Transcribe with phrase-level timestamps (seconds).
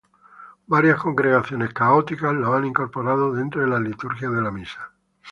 [0.65, 4.89] Varias congregaciones católicas lo han incorporado dentro de la liturgia de la misa.